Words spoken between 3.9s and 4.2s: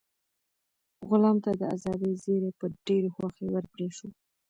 شو.